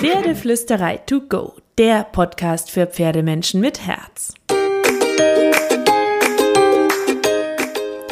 [0.00, 4.32] Pferdeflüsterei to go, der Podcast für Pferdemenschen mit Herz.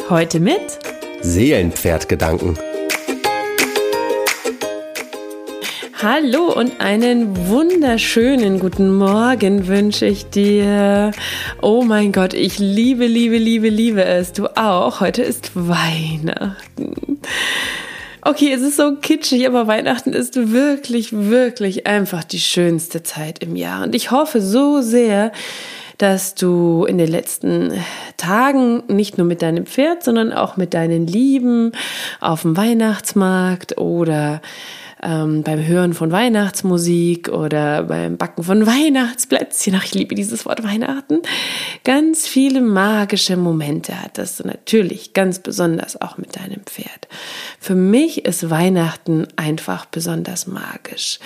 [0.07, 0.77] Heute mit
[1.21, 2.59] Seelenpferdgedanken.
[5.99, 11.09] Hallo und einen wunderschönen guten Morgen wünsche ich dir.
[11.59, 14.31] Oh mein Gott, ich liebe, liebe, liebe, liebe es.
[14.31, 14.99] Du auch.
[15.01, 17.19] Heute ist Weihnachten.
[18.21, 23.55] Okay, es ist so kitschig, aber Weihnachten ist wirklich, wirklich einfach die schönste Zeit im
[23.55, 23.83] Jahr.
[23.83, 25.31] Und ich hoffe so sehr,
[25.97, 27.73] dass du in den letzten
[28.17, 31.73] Tagen nicht nur mit deinem Pferd, sondern auch mit deinen Lieben
[32.19, 34.41] auf dem Weihnachtsmarkt oder
[35.03, 40.63] ähm, beim Hören von Weihnachtsmusik oder beim Backen von Weihnachtsplätzchen, ach, ich liebe dieses Wort
[40.63, 41.21] Weihnachten,
[41.83, 47.07] ganz viele magische Momente hattest du natürlich ganz besonders auch mit deinem Pferd.
[47.59, 51.19] Für mich ist Weihnachten einfach besonders magisch.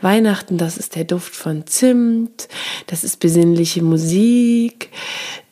[0.00, 2.48] Weihnachten, das ist der Duft von Zimt,
[2.86, 4.90] das ist besinnliche Musik,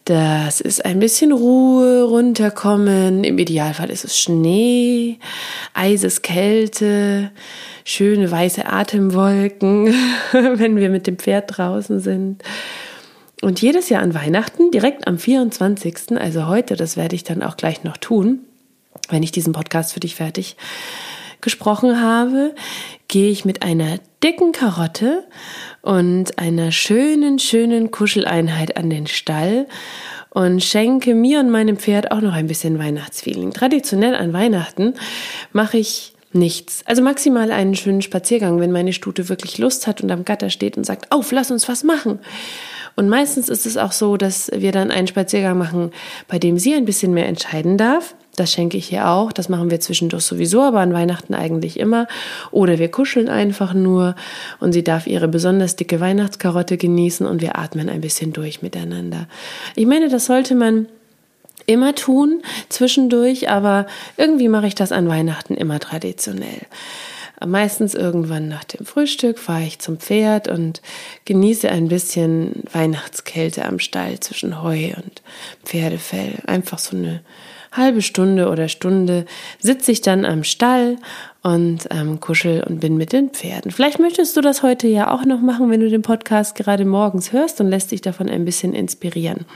[0.08, 3.24] das ist ein bisschen Ruhe, runterkommen.
[3.24, 5.18] Im Idealfall ist es Schnee,
[5.74, 7.30] Eiseskälte,
[7.84, 9.92] schöne weiße Atemwolken,
[10.32, 12.42] wenn wir mit dem Pferd draußen sind.
[13.42, 17.58] Und jedes Jahr an Weihnachten, direkt am 24., also heute, das werde ich dann auch
[17.58, 18.40] gleich noch tun,
[19.10, 20.56] wenn ich diesen Podcast für dich fertig
[21.42, 22.54] gesprochen habe,
[23.08, 25.24] gehe ich mit einer dicken Karotte
[25.82, 29.66] und einer schönen, schönen Kuscheleinheit an den Stall
[30.30, 33.52] und schenke mir und meinem Pferd auch noch ein bisschen Weihnachtsfeeling.
[33.52, 34.94] Traditionell an Weihnachten
[35.52, 36.82] mache ich nichts.
[36.84, 40.76] Also maximal einen schönen Spaziergang, wenn meine Stute wirklich Lust hat und am Gatter steht
[40.76, 42.18] und sagt, auf, lass uns was machen.
[42.96, 45.92] Und meistens ist es auch so, dass wir dann einen Spaziergang machen,
[46.26, 48.14] bei dem sie ein bisschen mehr entscheiden darf.
[48.38, 49.32] Das schenke ich ihr auch.
[49.32, 52.06] Das machen wir zwischendurch sowieso, aber an Weihnachten eigentlich immer.
[52.50, 54.14] Oder wir kuscheln einfach nur
[54.60, 59.26] und sie darf ihre besonders dicke Weihnachtskarotte genießen und wir atmen ein bisschen durch miteinander.
[59.74, 60.86] Ich meine, das sollte man
[61.66, 66.66] immer tun zwischendurch, aber irgendwie mache ich das an Weihnachten immer traditionell.
[67.44, 70.82] Meistens irgendwann nach dem Frühstück fahre ich zum Pferd und
[71.24, 75.22] genieße ein bisschen Weihnachtskälte am Stall zwischen Heu und
[75.64, 76.34] Pferdefell.
[76.46, 77.20] Einfach so eine
[77.72, 79.26] halbe Stunde oder Stunde
[79.58, 80.96] sitze ich dann am Stall
[81.42, 83.70] und ähm, kuschel und bin mit den Pferden.
[83.70, 87.32] Vielleicht möchtest du das heute ja auch noch machen, wenn du den Podcast gerade morgens
[87.32, 89.46] hörst und lässt dich davon ein bisschen inspirieren.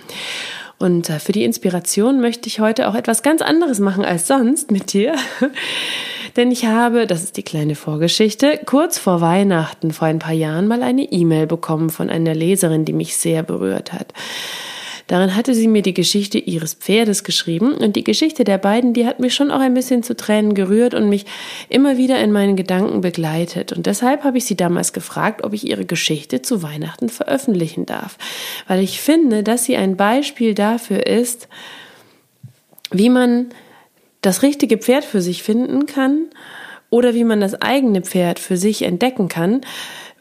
[0.79, 4.71] Und äh, für die Inspiration möchte ich heute auch etwas ganz anderes machen als sonst
[4.71, 5.15] mit dir.
[6.37, 10.67] Denn ich habe, das ist die kleine Vorgeschichte, kurz vor Weihnachten vor ein paar Jahren
[10.67, 14.15] mal eine E-Mail bekommen von einer Leserin, die mich sehr berührt hat.
[15.07, 19.07] Darin hatte sie mir die Geschichte ihres Pferdes geschrieben und die Geschichte der beiden, die
[19.07, 21.27] hat mich schon auch ein bisschen zu Tränen gerührt und mich
[21.69, 23.73] immer wieder in meinen Gedanken begleitet.
[23.73, 28.17] Und deshalb habe ich sie damals gefragt, ob ich ihre Geschichte zu Weihnachten veröffentlichen darf,
[28.69, 31.49] weil ich finde, dass sie ein Beispiel dafür ist,
[32.91, 33.49] wie man
[34.21, 36.27] das richtige Pferd für sich finden kann
[36.91, 39.63] oder wie man das eigene Pferd für sich entdecken kann,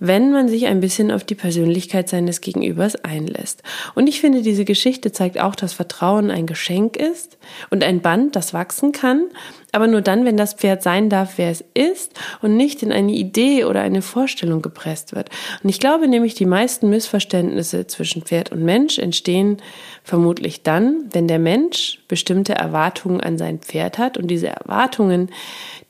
[0.02, 3.62] wenn man sich ein bisschen auf die Persönlichkeit seines Gegenübers einlässt.
[3.94, 7.38] Und ich finde, diese Geschichte zeigt auch, dass Vertrauen ein Geschenk ist
[7.70, 9.28] und ein Band, das wachsen kann,
[9.72, 13.12] aber nur dann, wenn das Pferd sein darf, wer es ist und nicht in eine
[13.12, 15.30] Idee oder eine Vorstellung gepresst wird.
[15.62, 19.58] Und ich glaube nämlich, die meisten Missverständnisse zwischen Pferd und Mensch entstehen
[20.04, 25.30] vermutlich dann, wenn der Mensch bestimmte Erwartungen an sein Pferd hat und diese Erwartungen,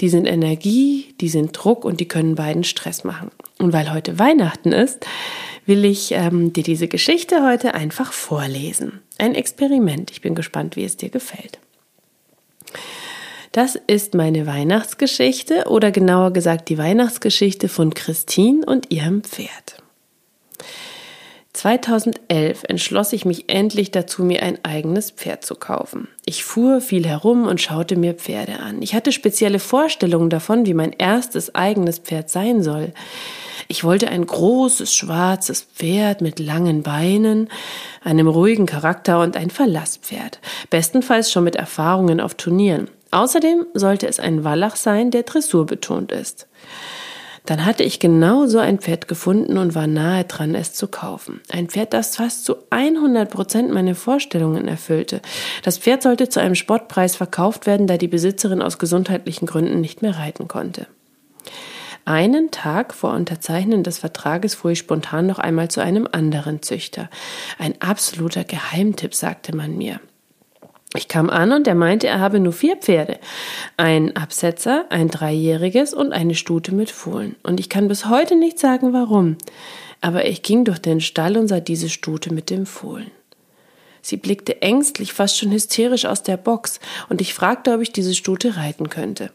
[0.01, 3.31] die sind Energie, die sind Druck und die können beiden Stress machen.
[3.61, 5.05] Und weil heute Weihnachten ist,
[5.67, 9.01] will ich ähm, dir diese Geschichte heute einfach vorlesen.
[9.19, 10.09] Ein Experiment.
[10.09, 11.59] Ich bin gespannt, wie es dir gefällt.
[13.51, 19.83] Das ist meine Weihnachtsgeschichte oder genauer gesagt die Weihnachtsgeschichte von Christine und ihrem Pferd.
[21.53, 26.07] 2011 entschloss ich mich endlich dazu, mir ein eigenes Pferd zu kaufen.
[26.25, 28.81] Ich fuhr viel herum und schaute mir Pferde an.
[28.81, 32.93] Ich hatte spezielle Vorstellungen davon, wie mein erstes eigenes Pferd sein soll.
[33.67, 37.49] Ich wollte ein großes, schwarzes Pferd mit langen Beinen,
[38.03, 40.39] einem ruhigen Charakter und ein Verlasspferd,
[40.69, 42.89] bestenfalls schon mit Erfahrungen auf Turnieren.
[43.11, 46.47] Außerdem sollte es ein Wallach sein, der dressurbetont ist.
[47.45, 51.41] Dann hatte ich genau so ein Pferd gefunden und war nahe dran, es zu kaufen.
[51.49, 55.21] Ein Pferd, das fast zu 100 Prozent meine Vorstellungen erfüllte.
[55.63, 60.01] Das Pferd sollte zu einem Spottpreis verkauft werden, da die Besitzerin aus gesundheitlichen Gründen nicht
[60.01, 60.87] mehr reiten konnte.
[62.05, 67.09] Einen Tag vor Unterzeichnen des Vertrages fuhr ich spontan noch einmal zu einem anderen Züchter.
[67.59, 69.99] Ein absoluter Geheimtipp, sagte man mir.
[70.95, 73.17] Ich kam an und er meinte, er habe nur vier Pferde.
[73.77, 77.35] Ein Absetzer, ein Dreijähriges und eine Stute mit Fohlen.
[77.43, 79.37] Und ich kann bis heute nicht sagen, warum.
[80.01, 83.11] Aber ich ging durch den Stall und sah diese Stute mit dem Fohlen.
[84.01, 88.15] Sie blickte ängstlich, fast schon hysterisch aus der Box, und ich fragte, ob ich diese
[88.15, 89.31] Stute reiten könnte.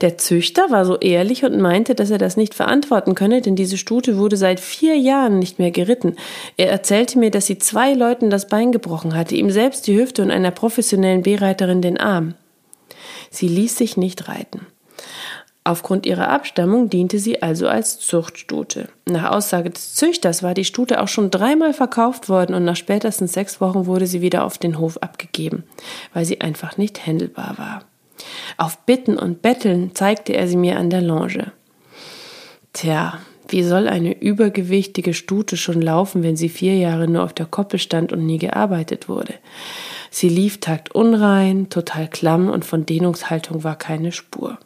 [0.00, 3.78] Der Züchter war so ehrlich und meinte, dass er das nicht verantworten könne, denn diese
[3.78, 6.16] Stute wurde seit vier Jahren nicht mehr geritten.
[6.56, 10.22] Er erzählte mir, dass sie zwei Leuten das Bein gebrochen hatte, ihm selbst die Hüfte
[10.22, 12.34] und einer professionellen B-Reiterin den Arm.
[13.30, 14.66] Sie ließ sich nicht reiten.
[15.64, 18.88] Aufgrund ihrer Abstammung diente sie also als Zuchtstute.
[19.06, 23.32] Nach Aussage des Züchters war die Stute auch schon dreimal verkauft worden und nach spätestens
[23.32, 25.62] sechs Wochen wurde sie wieder auf den Hof abgegeben,
[26.12, 27.84] weil sie einfach nicht händelbar war.
[28.56, 31.52] Auf Bitten und Betteln zeigte er sie mir an der Longe.
[32.72, 37.46] Tja, wie soll eine übergewichtige Stute schon laufen, wenn sie vier Jahre nur auf der
[37.46, 39.34] Koppel stand und nie gearbeitet wurde?
[40.10, 44.58] Sie lief taktunrein, total klamm und von Dehnungshaltung war keine Spur.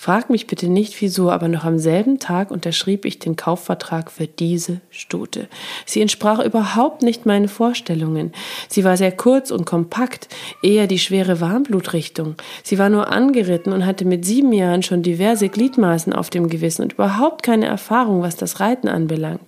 [0.00, 4.28] Frag mich bitte nicht wieso, aber noch am selben Tag unterschrieb ich den Kaufvertrag für
[4.28, 5.48] diese Stute.
[5.86, 8.32] Sie entsprach überhaupt nicht meinen Vorstellungen.
[8.68, 10.28] Sie war sehr kurz und kompakt,
[10.62, 12.36] eher die schwere Warmblutrichtung.
[12.62, 16.82] Sie war nur angeritten und hatte mit sieben Jahren schon diverse Gliedmaßen auf dem Gewissen
[16.82, 19.40] und überhaupt keine Erfahrung, was das Reiten anbelangt.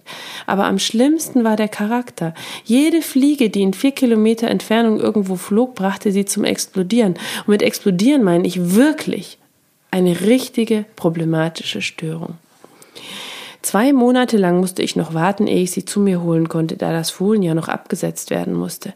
[0.49, 2.35] Aber am schlimmsten war der Charakter.
[2.65, 7.15] Jede Fliege, die in vier Kilometer Entfernung irgendwo flog, brachte sie zum Explodieren.
[7.47, 9.39] Und mit Explodieren meine ich wirklich
[9.91, 12.35] eine richtige problematische Störung.
[13.63, 16.93] Zwei Monate lang musste ich noch warten, ehe ich sie zu mir holen konnte, da
[16.93, 18.95] das Fohlen ja noch abgesetzt werden musste.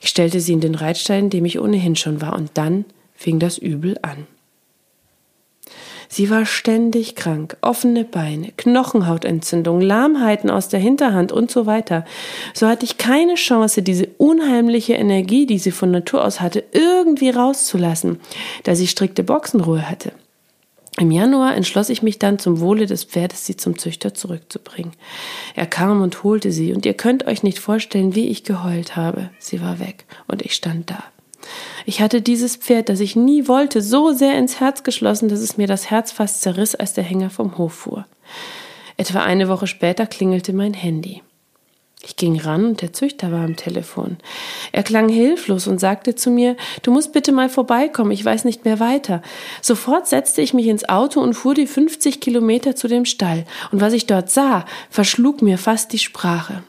[0.00, 3.38] Ich stellte sie in den Reitstein, in dem ich ohnehin schon war, und dann fing
[3.38, 4.26] das Übel an.
[6.08, 12.04] Sie war ständig krank, offene Beine, Knochenhautentzündung, Lahmheiten aus der Hinterhand und so weiter.
[12.54, 17.30] So hatte ich keine Chance, diese unheimliche Energie, die sie von Natur aus hatte, irgendwie
[17.30, 18.20] rauszulassen,
[18.62, 20.12] da sie strikte Boxenruhe hatte.
[20.98, 24.92] Im Januar entschloss ich mich dann zum Wohle des Pferdes, sie zum Züchter zurückzubringen.
[25.54, 29.30] Er kam und holte sie, und ihr könnt euch nicht vorstellen, wie ich geheult habe.
[29.38, 31.04] Sie war weg, und ich stand da.
[31.84, 35.58] Ich hatte dieses Pferd, das ich nie wollte, so sehr ins Herz geschlossen, dass es
[35.58, 38.06] mir das Herz fast zerriss, als der Hänger vom Hof fuhr.
[38.96, 41.22] Etwa eine Woche später klingelte mein Handy.
[42.02, 44.18] Ich ging ran und der Züchter war am Telefon.
[44.70, 48.64] Er klang hilflos und sagte zu mir, du musst bitte mal vorbeikommen, ich weiß nicht
[48.64, 49.22] mehr weiter.
[49.62, 53.80] Sofort setzte ich mich ins Auto und fuhr die 50 Kilometer zu dem Stall, und
[53.80, 56.62] was ich dort sah, verschlug mir fast die Sprache.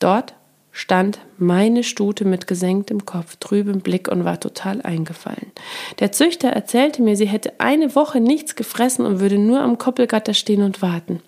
[0.00, 0.34] Dort
[0.72, 5.50] stand meine Stute mit gesenktem Kopf, trübem Blick und war total eingefallen.
[5.98, 10.34] Der Züchter erzählte mir, sie hätte eine Woche nichts gefressen und würde nur am Koppelgatter
[10.34, 11.20] stehen und warten.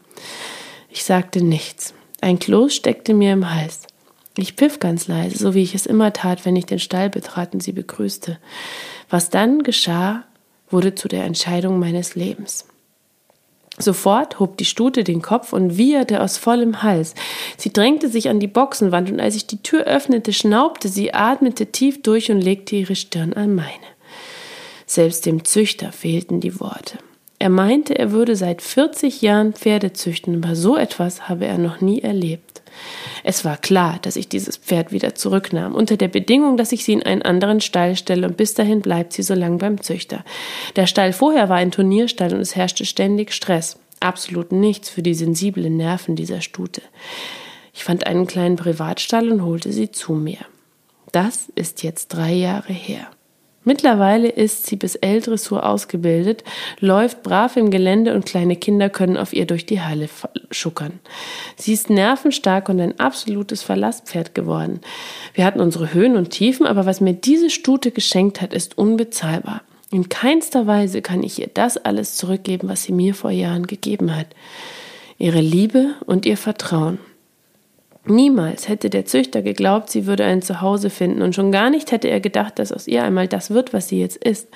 [0.88, 1.94] Ich sagte nichts.
[2.20, 3.82] Ein Kloß steckte mir im Hals.
[4.36, 7.54] Ich pfiff ganz leise, so wie ich es immer tat, wenn ich den Stall betrat
[7.54, 8.38] und sie begrüßte.
[9.08, 10.24] Was dann geschah,
[10.68, 12.66] wurde zu der Entscheidung meines Lebens.
[13.78, 17.14] Sofort hob die Stute den Kopf und wieherte aus vollem Hals.
[17.56, 21.66] Sie drängte sich an die Boxenwand und als ich die Tür öffnete, schnaubte sie, atmete
[21.66, 23.70] tief durch und legte ihre Stirn an meine.
[24.86, 26.98] Selbst dem Züchter fehlten die Worte.
[27.40, 31.80] Er meinte, er würde seit 40 Jahren Pferde züchten, aber so etwas habe er noch
[31.80, 32.60] nie erlebt.
[33.24, 36.92] Es war klar, dass ich dieses Pferd wieder zurücknahm, unter der Bedingung, dass ich sie
[36.92, 40.22] in einen anderen Stall stelle und bis dahin bleibt sie so lang beim Züchter.
[40.76, 43.78] Der Stall vorher war ein Turnierstall und es herrschte ständig Stress.
[44.00, 46.82] Absolut nichts für die sensiblen Nerven dieser Stute.
[47.72, 50.40] Ich fand einen kleinen Privatstall und holte sie zu mir.
[51.10, 53.08] Das ist jetzt drei Jahre her.
[53.62, 56.44] Mittlerweile ist sie bis L-Dressur ausgebildet,
[56.78, 60.08] läuft brav im Gelände und kleine Kinder können auf ihr durch die Halle
[60.50, 60.98] schuckern.
[61.56, 64.80] Sie ist nervenstark und ein absolutes Verlasspferd geworden.
[65.34, 69.60] Wir hatten unsere Höhen und Tiefen, aber was mir diese Stute geschenkt hat, ist unbezahlbar.
[69.92, 74.16] In keinster Weise kann ich ihr das alles zurückgeben, was sie mir vor Jahren gegeben
[74.16, 74.28] hat.
[75.18, 76.98] Ihre Liebe und ihr Vertrauen.
[78.10, 82.08] Niemals hätte der Züchter geglaubt, sie würde ein Zuhause finden, und schon gar nicht hätte
[82.08, 84.48] er gedacht, dass aus ihr einmal das wird, was sie jetzt ist.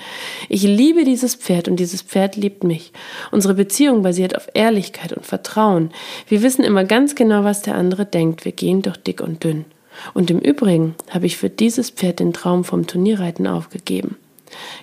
[0.49, 2.93] Ich liebe dieses Pferd und dieses Pferd liebt mich.
[3.31, 5.91] Unsere Beziehung basiert auf Ehrlichkeit und Vertrauen.
[6.29, 8.45] Wir wissen immer ganz genau, was der andere denkt.
[8.45, 9.65] Wir gehen durch dick und dünn.
[10.13, 14.17] Und im Übrigen habe ich für dieses Pferd den Traum vom Turnierreiten aufgegeben.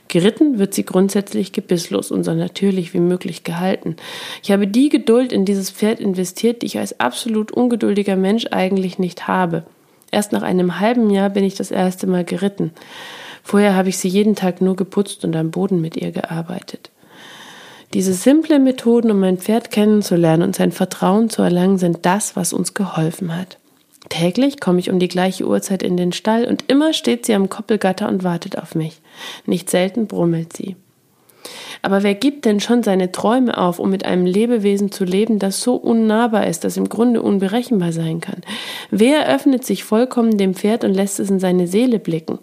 [0.07, 3.95] Geritten wird sie grundsätzlich gebisslos und so natürlich wie möglich gehalten.
[4.43, 8.99] Ich habe die Geduld in dieses Pferd investiert, die ich als absolut ungeduldiger Mensch eigentlich
[8.99, 9.63] nicht habe.
[10.11, 12.71] Erst nach einem halben Jahr bin ich das erste Mal geritten.
[13.43, 16.91] Vorher habe ich sie jeden Tag nur geputzt und am Boden mit ihr gearbeitet.
[17.93, 22.53] Diese simple Methoden, um mein Pferd kennenzulernen und sein Vertrauen zu erlangen, sind das, was
[22.53, 23.57] uns geholfen hat.
[24.11, 27.47] Täglich komme ich um die gleiche Uhrzeit in den Stall und immer steht sie am
[27.47, 28.99] Koppelgatter und wartet auf mich.
[29.45, 30.75] Nicht selten brummelt sie.
[31.81, 35.61] Aber wer gibt denn schon seine Träume auf, um mit einem Lebewesen zu leben, das
[35.61, 38.41] so unnahbar ist, das im Grunde unberechenbar sein kann?
[38.89, 42.39] Wer öffnet sich vollkommen dem Pferd und lässt es in seine Seele blicken?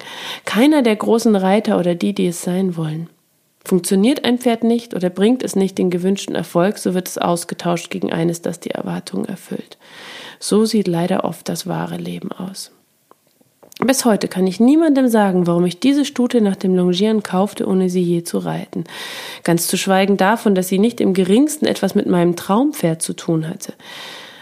[0.46, 3.10] Keiner der großen Reiter oder die, die es sein wollen.
[3.62, 7.90] Funktioniert ein Pferd nicht oder bringt es nicht den gewünschten Erfolg, so wird es ausgetauscht
[7.90, 9.76] gegen eines, das die Erwartungen erfüllt.
[10.40, 12.70] So sieht leider oft das wahre Leben aus.
[13.80, 17.88] Bis heute kann ich niemandem sagen, warum ich diese Stute nach dem Longieren kaufte, ohne
[17.88, 18.84] sie je zu reiten.
[19.44, 23.48] Ganz zu schweigen davon, dass sie nicht im geringsten etwas mit meinem Traumpferd zu tun
[23.48, 23.74] hatte.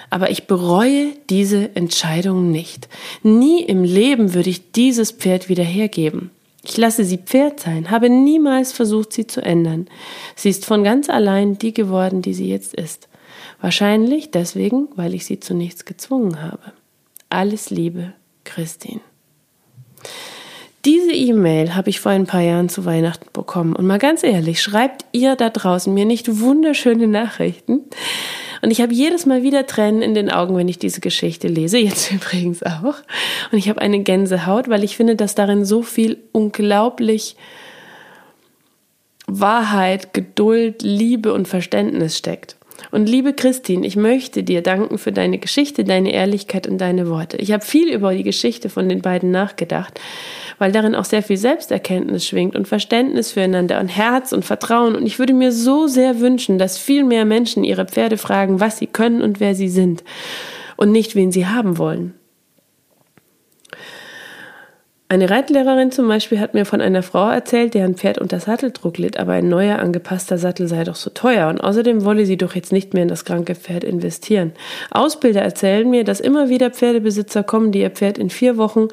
[0.09, 2.89] Aber ich bereue diese Entscheidung nicht.
[3.23, 6.31] Nie im Leben würde ich dieses Pferd wieder hergeben.
[6.65, 9.87] Ich lasse sie Pferd sein, habe niemals versucht, sie zu ändern.
[10.35, 13.09] Sie ist von ganz allein die geworden, die sie jetzt ist.
[13.61, 16.73] Wahrscheinlich deswegen, weil ich sie zu nichts gezwungen habe.
[17.31, 18.13] Alles Liebe,
[18.45, 19.01] Christine.
[20.85, 23.75] Diese E-Mail habe ich vor ein paar Jahren zu Weihnachten bekommen.
[23.75, 27.81] Und mal ganz ehrlich, schreibt ihr da draußen mir nicht wunderschöne Nachrichten?
[28.63, 31.79] Und ich habe jedes Mal wieder Tränen in den Augen, wenn ich diese Geschichte lese,
[31.79, 32.95] jetzt übrigens auch.
[33.51, 37.37] Und ich habe eine Gänsehaut, weil ich finde, dass darin so viel unglaublich
[39.27, 42.56] Wahrheit, Geduld, Liebe und Verständnis steckt.
[42.97, 47.37] Und liebe Christine, ich möchte dir danken für deine Geschichte, deine Ehrlichkeit und deine Worte.
[47.37, 50.01] Ich habe viel über die Geschichte von den beiden nachgedacht,
[50.59, 54.97] weil darin auch sehr viel Selbsterkenntnis schwingt und Verständnis füreinander und Herz und Vertrauen.
[54.97, 58.79] Und ich würde mir so sehr wünschen, dass viel mehr Menschen ihre Pferde fragen, was
[58.79, 60.03] sie können und wer sie sind
[60.79, 62.15] und nicht, wen sie haben wollen.
[65.09, 69.21] Eine Reitlehrerin zum Beispiel hat mir von einer Frau erzählt, deren Pferd unter Satteldruck litt,
[69.21, 72.73] aber ein neuer angepasster Sattel sei doch so teuer und außerdem wolle sie doch jetzt
[72.73, 74.51] nicht mehr in das kranke Pferd investieren.
[74.91, 78.89] Ausbilder erzählen mir, dass immer wieder Pferdebesitzer kommen, die ihr Pferd in vier Wochen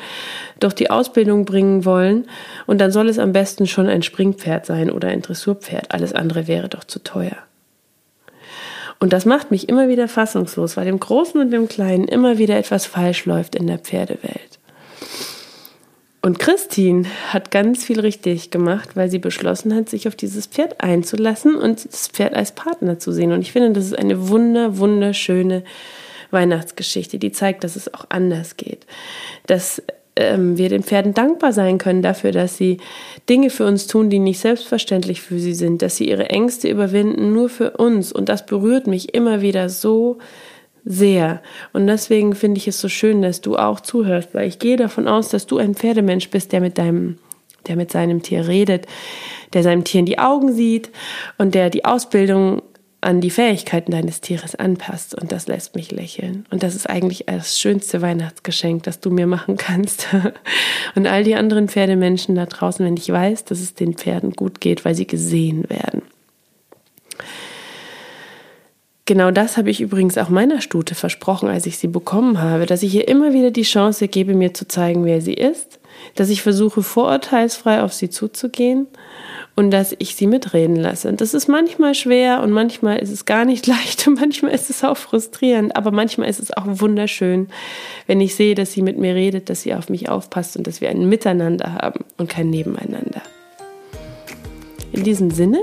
[0.60, 2.26] durch die Ausbildung bringen wollen
[2.68, 5.92] und dann soll es am besten schon ein Springpferd sein oder ein Dressurpferd.
[5.92, 7.38] Alles andere wäre doch zu teuer.
[9.00, 12.56] Und das macht mich immer wieder fassungslos, weil im Großen und im Kleinen immer wieder
[12.56, 14.60] etwas falsch läuft in der Pferdewelt.
[16.26, 20.80] Und Christine hat ganz viel richtig gemacht, weil sie beschlossen hat, sich auf dieses Pferd
[20.80, 23.34] einzulassen und das Pferd als Partner zu sehen.
[23.34, 25.66] Und ich finde, das ist eine wunder, wunderschöne
[26.32, 28.86] Weihnachtsgeschichte, die zeigt, dass es auch anders geht.
[29.48, 29.84] Dass
[30.16, 32.78] ähm, wir den Pferden dankbar sein können dafür, dass sie
[33.30, 37.34] Dinge für uns tun, die nicht selbstverständlich für sie sind, dass sie ihre Ängste überwinden,
[37.34, 38.14] nur für uns.
[38.14, 40.20] Und das berührt mich immer wieder so
[40.86, 41.42] sehr.
[41.72, 45.08] Und deswegen finde ich es so schön, dass du auch zuhörst, weil ich gehe davon
[45.08, 47.18] aus, dass du ein Pferdemensch bist, der mit deinem,
[47.68, 48.86] der mit seinem Tier redet,
[49.54, 50.92] der seinem Tier in die Augen sieht
[51.38, 52.62] und der die Ausbildung
[53.04, 55.14] an die Fähigkeiten deines Tieres anpasst.
[55.14, 56.46] Und das lässt mich lächeln.
[56.50, 60.08] Und das ist eigentlich das schönste Weihnachtsgeschenk, das du mir machen kannst.
[60.96, 64.62] Und all die anderen Pferdemenschen da draußen, wenn ich weiß, dass es den Pferden gut
[64.62, 66.04] geht, weil sie gesehen werden.
[69.06, 72.84] Genau das habe ich übrigens auch meiner Stute versprochen, als ich sie bekommen habe, dass
[72.84, 75.80] ich ihr immer wieder die Chance gebe, mir zu zeigen, wer sie ist,
[76.16, 78.88] dass ich versuche, vorurteilsfrei auf sie zuzugehen
[79.58, 81.10] und dass ich sie mitreden lasse.
[81.10, 84.70] Und das ist manchmal schwer und manchmal ist es gar nicht leicht und manchmal ist
[84.70, 87.50] es auch frustrierend, aber manchmal ist es auch wunderschön,
[88.08, 90.80] wenn ich sehe, dass sie mit mir redet, dass sie auf mich aufpasst und dass
[90.80, 93.22] wir ein Miteinander haben und kein Nebeneinander.
[94.94, 95.62] In diesem Sinne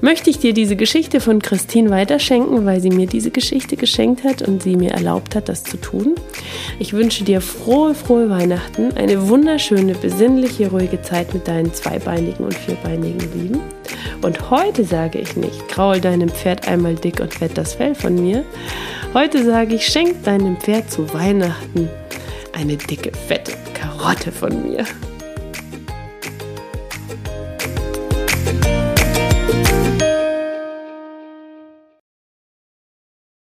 [0.00, 4.42] möchte ich dir diese Geschichte von Christine weiterschenken, weil sie mir diese Geschichte geschenkt hat
[4.42, 6.14] und sie mir erlaubt hat, das zu tun.
[6.78, 12.54] Ich wünsche dir frohe, frohe Weihnachten, eine wunderschöne, besinnliche, ruhige Zeit mit deinen zweibeinigen und
[12.54, 13.60] vierbeinigen Lieben.
[14.22, 18.14] Und heute sage ich nicht, kraul deinem Pferd einmal dick und fett das Fell von
[18.14, 18.44] mir.
[19.14, 21.88] Heute sage ich, schenk deinem Pferd zu Weihnachten
[22.52, 24.84] eine dicke, fette Karotte von mir.